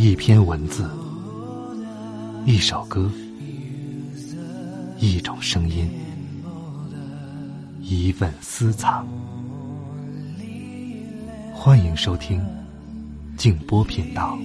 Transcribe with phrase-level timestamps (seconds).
[0.00, 0.88] 一篇文字，
[2.46, 3.10] 一首歌，
[4.96, 5.90] 一种声音，
[7.80, 9.04] 一份私藏。
[11.52, 12.40] 欢迎收听
[13.36, 14.38] 静波频道。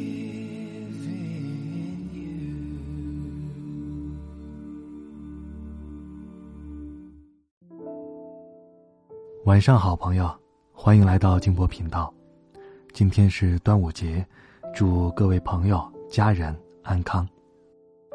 [9.45, 10.35] 晚上好，朋友，
[10.71, 12.11] 欢迎来到静波频道。
[12.91, 14.25] 今天是端午节。
[14.73, 17.27] 祝各位朋友、家人安康。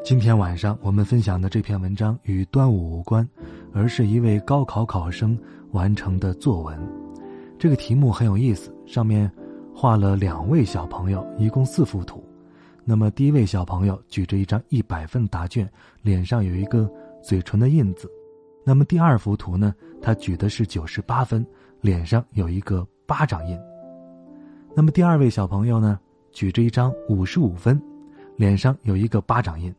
[0.03, 3.27] 今天晚上我们分享的这篇文章与端午无关，
[3.71, 5.39] 而是一位高考考生
[5.71, 6.77] 完成的作文。
[7.57, 9.31] 这个题目很有意思，上面
[9.73, 12.21] 画了两位小朋友，一共四幅图。
[12.83, 15.69] 那么第一位小朋友举着一张一百分答卷，
[16.01, 16.91] 脸上有一个
[17.23, 18.11] 嘴唇的印子。
[18.65, 21.45] 那么第二幅图呢，他举的是九十八分，
[21.79, 23.57] 脸上有一个巴掌印。
[24.75, 25.97] 那么第二位小朋友呢？
[26.31, 27.81] 举着一张五十五分，
[28.35, 29.73] 脸上有一个巴掌印。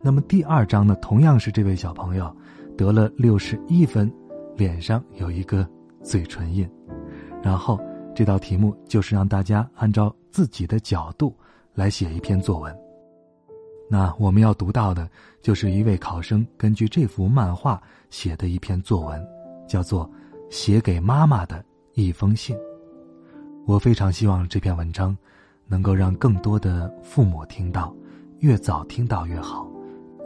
[0.00, 2.34] 那么第二张呢，同样是这位小朋友
[2.76, 4.12] 得了六十一分，
[4.56, 5.66] 脸上有一个
[6.02, 6.68] 嘴唇印。
[7.42, 7.80] 然后
[8.14, 11.34] 这道题目就是让大家按照自己的角度
[11.74, 12.76] 来写一篇作文。
[13.88, 15.08] 那我们要读到的
[15.40, 19.24] 就是一位考生根据这幅漫画写的一篇作文，
[19.68, 20.04] 叫做
[20.50, 22.56] 《写给妈妈的一封信》。
[23.66, 25.16] 我非常希望这篇文章。
[25.66, 27.94] 能够让更多的父母听到，
[28.38, 29.66] 越早听到越好，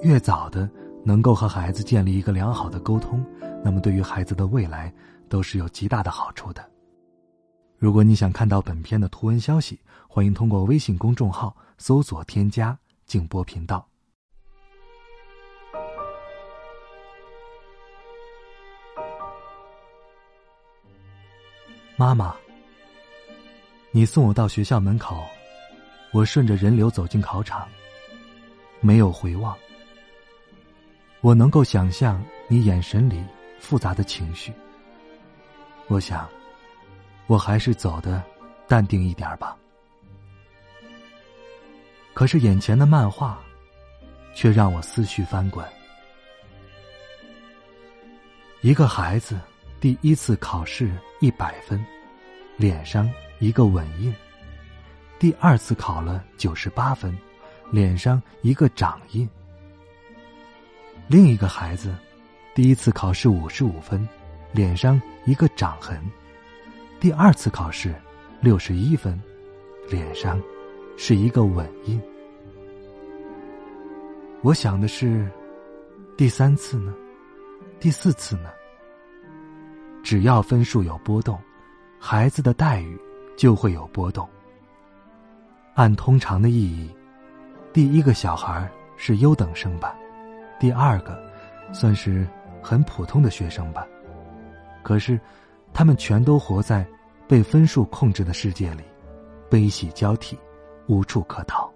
[0.03, 0.69] 越早的
[1.05, 3.25] 能够和孩子建立一个良好的沟通，
[3.65, 4.93] 那么对于孩子的未来
[5.29, 6.65] 都是有极大的好处的。
[7.79, 13.87] 如果你想看到本片的图文消息，欢迎通过微信公众号搜索添加“静波频道”。
[21.99, 22.35] 妈妈，
[23.97, 25.25] 你送我到学校门口。
[26.13, 27.67] 我顺着人流走进考场，
[28.79, 29.57] 没有回望。
[31.23, 33.25] 我能够想象你眼神里
[33.59, 34.53] 复杂的情绪。
[35.87, 36.29] 我想，
[37.27, 38.23] 我还是走的
[38.69, 39.57] 淡定一点吧。
[42.13, 43.43] 可是眼前的漫画，
[44.35, 45.67] 却让我思绪翻滚。
[48.61, 49.41] 一个孩子
[49.81, 51.83] 第一次考试一百分，
[52.59, 54.15] 脸上一个吻印。
[55.19, 57.17] 第二次考了九十八分，
[57.71, 59.29] 脸上一个掌印。
[61.09, 61.95] 另一个孩子，
[62.55, 64.07] 第一次考试五十五分，
[64.53, 65.99] 脸上一个掌痕；
[67.01, 67.95] 第二次考试
[68.41, 69.21] 六十一分，
[69.89, 70.41] 脸上
[70.97, 72.01] 是一个吻印。
[74.43, 75.31] 我想的是，
[76.17, 76.95] 第三次呢？
[77.81, 78.51] 第四次呢？
[80.03, 81.41] 只要分数有波动，
[81.99, 82.99] 孩子的待遇
[83.37, 84.29] 就会有波动。
[85.75, 86.91] 按通常的意义，
[87.73, 89.95] 第一个小孩是优等生吧，
[90.59, 91.23] 第二个
[91.73, 92.27] 算是
[92.63, 93.87] 很普通的学生吧。
[94.83, 95.21] 可是，
[95.75, 96.87] 他们全都活在
[97.29, 98.83] 被分数控制的世界里，
[99.51, 100.39] 悲喜交替，
[100.87, 101.71] 无处可逃。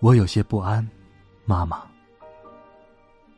[0.00, 0.88] 我有些不安，
[1.44, 1.82] 妈妈。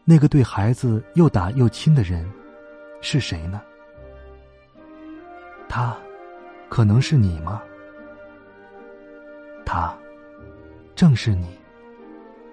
[0.04, 2.30] 那个对孩子又打又亲的人
[3.00, 3.60] 是谁呢？
[5.68, 5.96] 他。
[6.68, 7.62] 可能是你吗？
[9.64, 9.96] 他，
[10.96, 11.56] 正是你，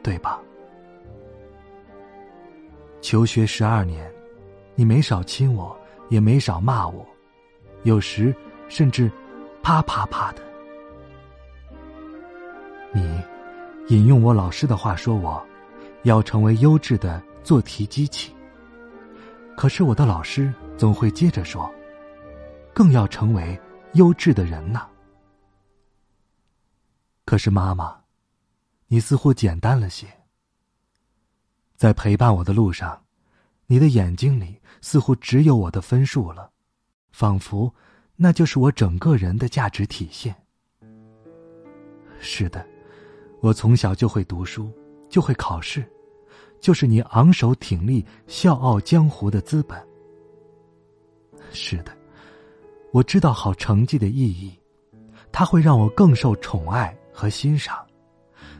[0.03, 0.40] 对吧？
[3.01, 4.09] 求学十二年，
[4.75, 5.75] 你没少亲我，
[6.09, 7.03] 也没少骂我，
[7.81, 8.34] 有时
[8.69, 9.12] 甚至
[9.63, 10.41] 啪啪啪的。
[12.94, 13.19] 你
[13.88, 15.44] 引用我老师的话说，我
[16.03, 18.34] 要成为优质的做题机器。
[19.57, 21.69] 可是我的老师总会接着说，
[22.73, 23.59] 更要成为。
[23.94, 24.88] 优质的人呐，
[27.25, 27.95] 可是妈妈，
[28.88, 30.07] 你似乎简单了些。
[31.75, 33.00] 在陪伴我的路上，
[33.67, 36.50] 你的眼睛里似乎只有我的分数了，
[37.12, 37.72] 仿佛
[38.16, 40.36] 那就是我整个人的价值体现。
[42.19, 42.65] 是的，
[43.42, 44.71] 我从小就会读书，
[45.07, 45.88] 就会考试，
[46.59, 49.80] 就是你昂首挺立、笑傲江湖的资本。
[51.51, 51.95] 是的。
[52.94, 54.56] 我知道好成绩的意义，
[55.31, 57.84] 它会让我更受宠爱和欣赏，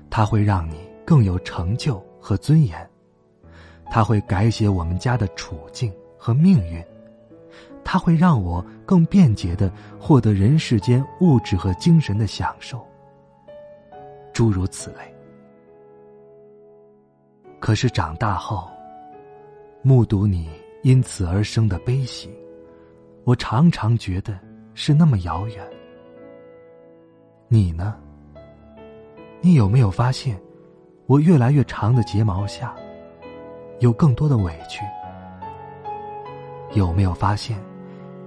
[0.10, 2.90] 它会让你更有成就和尊严，
[3.92, 6.84] 它会改写我们家的处境和命运，
[7.84, 12.84] 它会让我更便捷的获得人世间物质和精神的享受，
[14.34, 15.16] 诸如此类。
[17.60, 18.68] 可是长大后，
[19.84, 20.50] 目睹你
[20.82, 22.36] 因此而生的悲喜。
[23.26, 24.38] 我常常觉得
[24.74, 25.66] 是那么遥远。
[27.48, 27.96] 你呢？
[29.40, 30.40] 你有没有发现，
[31.06, 32.76] 我越来越长的睫毛下，
[33.80, 34.84] 有更多的委屈？
[36.74, 37.58] 有没有发现，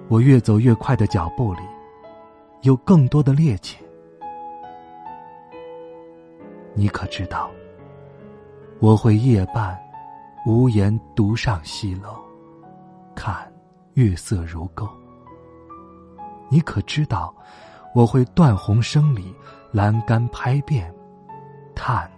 [0.09, 1.61] 我越走越快的脚步里，
[2.63, 3.77] 有更多的趔趄？
[6.75, 7.51] 你可知道，
[8.79, 9.79] 我会夜半
[10.47, 12.15] 无言独上西楼，
[13.15, 13.51] 看
[13.97, 14.87] 月色如钩。
[16.51, 17.35] 你可知道，
[17.95, 19.35] 我会断鸿声里
[19.73, 20.95] 栏杆拍遍，
[21.75, 22.11] 叹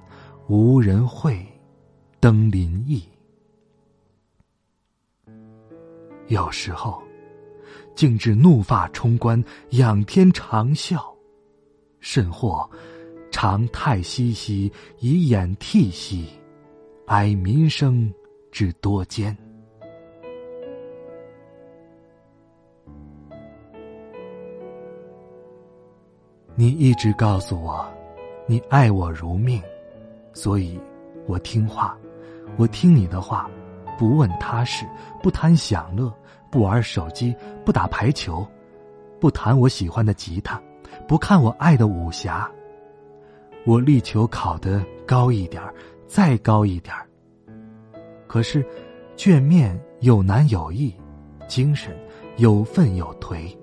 [0.49, 1.47] 无人会
[2.19, 3.09] 登临意。
[6.27, 7.01] 有时候，
[7.95, 10.99] 竟至怒发冲冠，仰天长啸；
[12.01, 12.69] 甚或
[13.31, 16.29] 长叹息息，以掩涕兮，
[17.07, 18.13] 哀民生
[18.51, 19.35] 之多艰。
[26.61, 27.87] 你一直告诉我，
[28.45, 29.63] 你爱我如命，
[30.33, 30.77] 所以，
[31.25, 31.97] 我听话，
[32.57, 33.49] 我听你的话，
[33.97, 34.85] 不问他事，
[35.23, 36.13] 不谈享乐，
[36.51, 37.33] 不玩手机，
[37.65, 38.45] 不打排球，
[39.21, 40.61] 不弹我喜欢的吉他，
[41.07, 42.51] 不看我爱的武侠。
[43.65, 45.63] 我力求考得高一点
[46.09, 46.93] 再高一点
[48.27, 48.67] 可是，
[49.17, 50.93] 卷面有难有易，
[51.47, 51.97] 精神
[52.37, 53.57] 有奋有颓。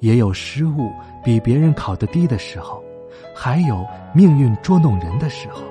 [0.00, 0.92] 也有失误
[1.24, 2.82] 比别人考得低的时候，
[3.34, 5.62] 还有命运捉弄人的时候。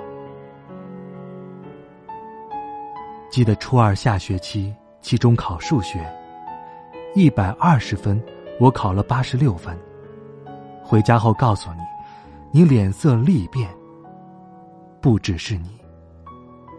[3.30, 6.00] 记得初二下学期期中考数学，
[7.14, 8.22] 一百二十分，
[8.60, 9.78] 我考了八十六分。
[10.82, 13.70] 回家后告诉你，你脸色立变。
[15.02, 15.78] 不只是你，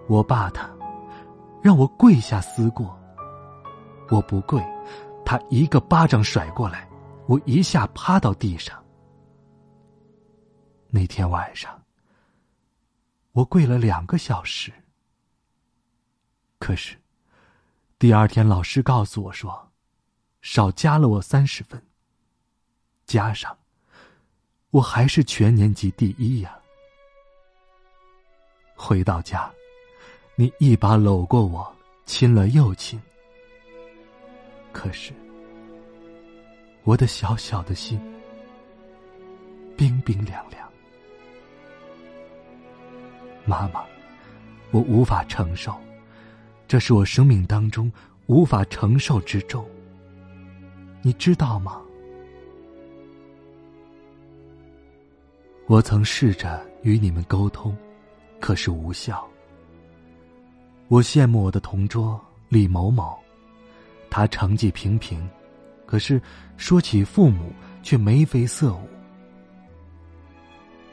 [0.09, 0.69] 我爸他
[1.63, 2.99] 让我跪下思过。
[4.11, 4.61] 我不跪，
[5.25, 6.88] 他一个巴掌甩过来。
[7.29, 8.83] 我一下趴到地上。
[10.89, 11.79] 那天晚上，
[13.33, 14.73] 我跪了两个小时。
[16.59, 16.97] 可是，
[17.99, 19.71] 第二天老师告诉我说，
[20.41, 21.81] 少加了我三十分。
[23.05, 23.55] 加上，
[24.71, 26.59] 我还是全年级第一呀。
[28.75, 29.53] 回到家，
[30.35, 31.71] 你一把搂过我，
[32.07, 32.99] 亲了又亲。
[34.73, 35.13] 可是。
[36.89, 38.01] 我的小小的心，
[39.77, 40.67] 冰冰凉凉。
[43.45, 43.85] 妈妈，
[44.71, 45.77] 我无法承受，
[46.67, 47.93] 这是我生命当中
[48.25, 49.69] 无法承受之重。
[51.03, 51.83] 你知道吗？
[55.67, 57.77] 我曾试着与你们沟通，
[58.41, 59.29] 可是无效。
[60.89, 62.19] 我羡慕我的同桌
[62.49, 63.15] 李某某，
[64.09, 65.29] 他成绩平平。
[65.89, 66.21] 可是，
[66.59, 67.51] 说起父母，
[67.83, 68.87] 却眉飞色舞。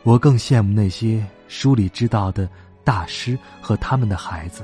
[0.04, 2.50] 我更羡慕那些书里知道的
[2.82, 4.64] 大师和他们的孩子。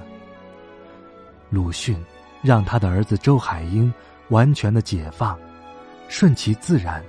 [1.50, 2.01] 鲁迅
[2.42, 3.94] 让他的儿子周海婴
[4.30, 5.38] 完全的解放，
[6.07, 7.04] 顺其自然，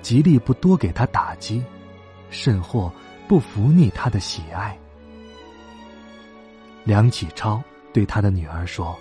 [0.00, 1.62] 极力不多给他打击，
[2.30, 2.90] 甚或
[3.28, 4.74] 不服逆他的喜爱。
[6.82, 7.62] 梁启超
[7.92, 8.98] 对他的女儿说：“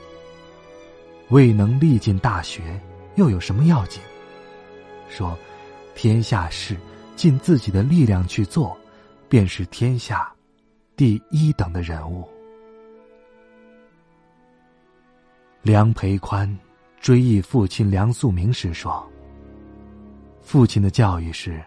[1.32, 2.78] 未能历尽大学。”
[3.16, 4.02] 又有什么要紧？
[5.10, 5.38] 说，
[5.94, 6.76] 天下事
[7.16, 8.76] 尽自己的力量去做，
[9.30, 10.34] 便是天下
[10.96, 12.28] 第一等的人物。
[15.62, 16.58] 梁培宽
[17.00, 19.08] 追忆父亲梁漱溟时说
[20.42, 21.64] ：“父亲的教育是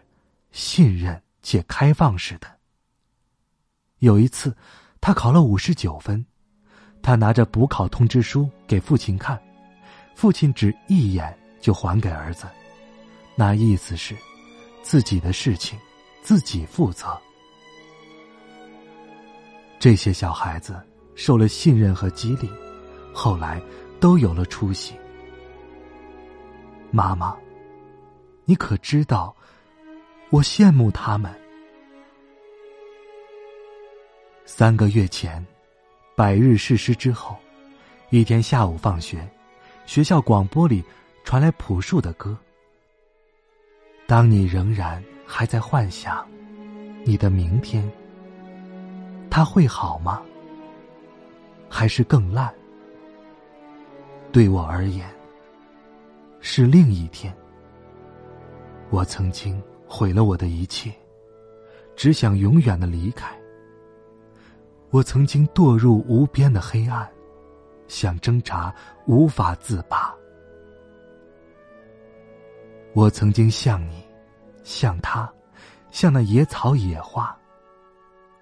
[0.50, 2.48] 信任且开放式的。
[4.00, 4.54] 有一次，
[5.00, 6.26] 他考了五十九分，
[7.00, 9.40] 他拿着补考通知书给父亲看。”
[10.16, 12.46] 父亲只一眼就还给儿子，
[13.34, 14.16] 那意思是，
[14.82, 15.78] 自己的事情
[16.22, 17.16] 自己负责。
[19.78, 20.80] 这些小孩子
[21.14, 22.50] 受了信任和激励，
[23.12, 23.60] 后来
[24.00, 24.94] 都有了出息。
[26.90, 27.36] 妈妈，
[28.44, 29.34] 你可知道，
[30.30, 31.32] 我羡慕他们。
[34.44, 35.44] 三个月前，
[36.14, 37.36] 百日誓师之后，
[38.10, 39.28] 一天下午放学。
[39.84, 40.82] 学校广播里
[41.26, 42.38] 传来朴树的歌。
[44.06, 46.24] 当你仍然还在幻想
[47.04, 47.84] 你的明天，
[49.28, 50.22] 他会好吗？
[51.68, 52.54] 还是更烂？
[54.30, 55.04] 对我而言，
[56.38, 57.36] 是另一天。
[58.90, 60.92] 我曾经毁了我的一切，
[61.96, 63.36] 只想永远的离开。
[64.90, 67.04] 我曾经堕入无边的黑暗。
[67.88, 68.72] 想挣扎，
[69.06, 70.14] 无法自拔。
[72.96, 74.02] 我曾经像你，
[74.64, 75.30] 像他，
[75.90, 77.36] 像那野草野花，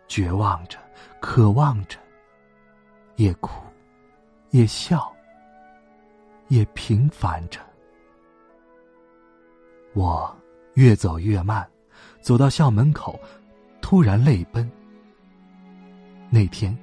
[0.06, 0.78] 绝望着，
[1.20, 1.99] 渴望着，
[3.16, 3.61] 也哭，
[4.50, 5.12] 也笑，
[6.46, 7.58] 也平凡着。
[9.92, 10.32] 我
[10.75, 11.68] 越走越慢，
[12.20, 13.18] 走到校门口，
[13.80, 14.70] 突然泪奔。
[16.30, 16.78] 那天，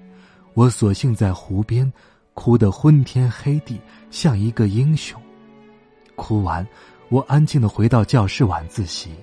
[0.55, 1.89] 我索性在湖边，
[2.33, 5.17] 哭得昏天黑地，像一个英雄。
[6.17, 6.67] 哭完，
[7.11, 9.13] 我安静的回到教室晚自习。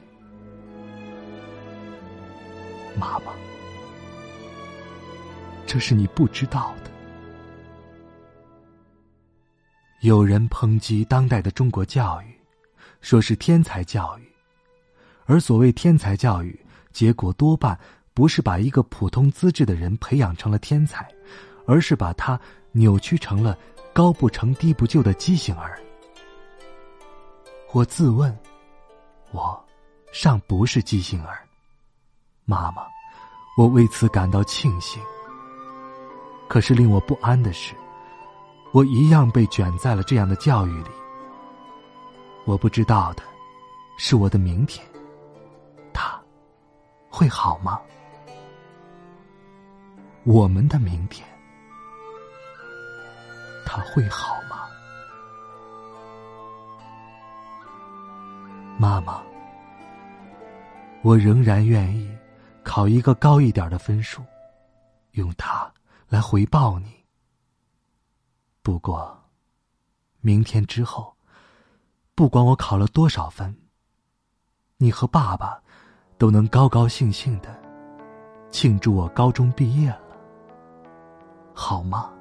[2.94, 3.32] 妈妈，
[5.66, 6.90] 这是你不知道的。
[10.02, 12.38] 有人抨击当代的中国教育。
[13.00, 14.28] 说是天才教育，
[15.24, 16.58] 而所谓天才教育，
[16.92, 17.78] 结果多半
[18.12, 21.08] 不是把一个普通资质的人培养成了天才，
[21.64, 22.38] 而是把他
[22.72, 23.56] 扭曲成了
[23.92, 25.80] 高不成低不就的畸形儿。
[27.72, 28.34] 我自问，
[29.30, 29.62] 我
[30.10, 31.46] 尚不是畸形儿，
[32.46, 32.86] 妈妈，
[33.58, 35.02] 我为此感到庆幸。
[36.48, 37.74] 可是令我不安的是，
[38.72, 40.90] 我一样被卷在了这样的教育里。
[42.46, 43.22] 我不知道的，
[43.98, 44.82] 是我的明天，
[45.92, 46.18] 他
[47.10, 47.78] 会好吗？
[50.24, 51.28] 我们的明天，
[53.66, 54.38] 他会好？
[58.78, 59.20] 妈妈，
[61.02, 62.08] 我仍然愿意
[62.62, 64.22] 考一个高一点的分数，
[65.12, 65.70] 用它
[66.08, 67.04] 来回报你。
[68.62, 69.20] 不过，
[70.20, 71.14] 明天之后。
[72.14, 73.54] 不管我考了多少分，
[74.76, 75.62] 你和爸爸
[76.18, 77.56] 都能高高兴兴的
[78.50, 80.00] 庆祝我高中毕业了，
[81.54, 82.12] 好吗？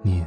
[0.00, 0.26] 您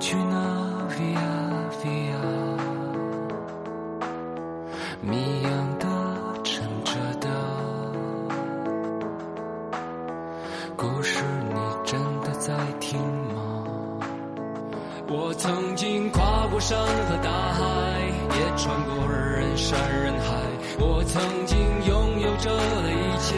[0.00, 0.34] 去哪
[0.88, 1.18] ？Via
[1.82, 2.16] Via，
[5.02, 5.86] 谜样的
[6.42, 7.28] 沉着的
[10.74, 13.66] 故事，你真的在听吗？
[15.06, 17.60] 我曾经跨过山和大海，
[18.38, 20.34] 也穿过人山人海。
[20.78, 22.50] 我曾经拥有着
[22.88, 23.36] 一切，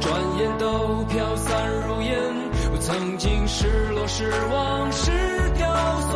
[0.00, 2.18] 转眼都飘散如烟。
[2.72, 5.41] 我曾经失落、失望、失。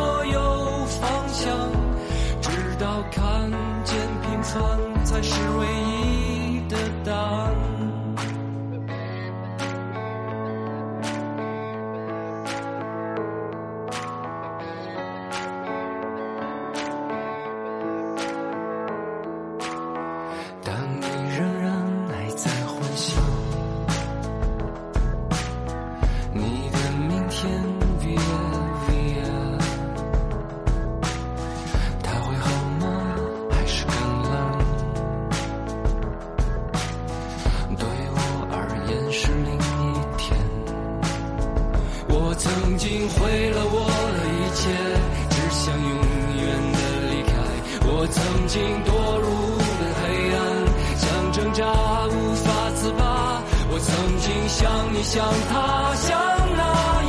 [0.07, 0.39] 所有
[0.85, 1.69] 方向，
[2.41, 2.49] 直
[2.79, 3.51] 到看
[3.83, 7.66] 见平凡才是唯一的答案。
[42.09, 44.69] 我曾经毁了我的一切，
[45.29, 45.91] 只想永
[46.37, 46.79] 远的
[47.11, 47.31] 离开。
[47.85, 49.27] 我曾经堕入
[49.59, 50.37] 了黑暗，
[50.97, 51.61] 想挣扎
[52.07, 52.45] 无法
[52.75, 53.01] 自拔。
[53.69, 56.07] 我曾经像你，像他，像
[56.55, 56.61] 那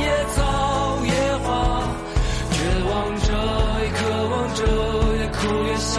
[0.03, 0.37] 野草
[1.05, 1.11] 野
[1.43, 1.47] 花，
[2.51, 2.57] 绝
[2.89, 3.27] 望着，
[3.81, 4.59] 也渴望着，
[5.17, 5.95] 也哭也笑，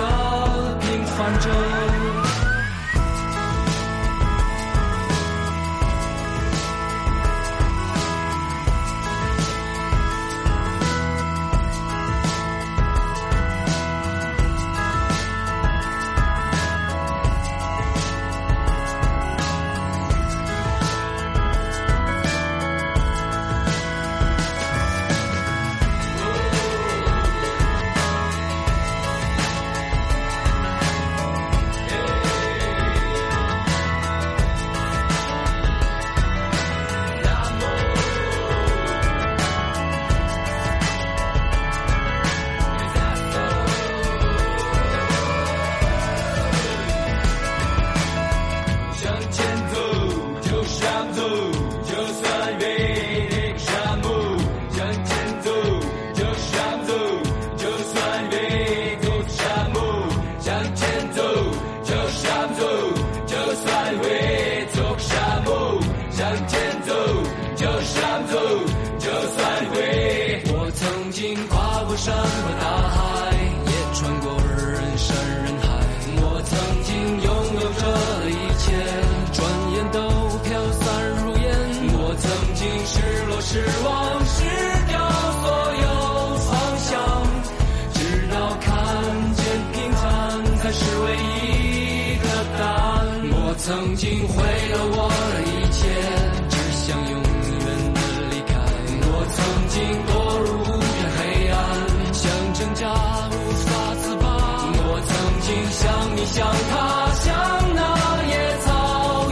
[105.51, 107.35] 心像你，像他，像
[107.75, 107.83] 那
[108.25, 108.69] 野草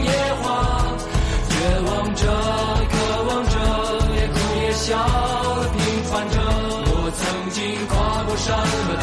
[0.01, 0.11] 野
[0.41, 0.43] 花。
[1.49, 1.53] 绝
[1.87, 2.21] 望着，
[2.91, 3.55] 渴望着，
[4.17, 4.97] 也哭也笑，
[5.71, 6.35] 平凡着。
[6.91, 7.57] 我曾经
[7.87, 7.95] 跨
[8.25, 8.98] 过山和。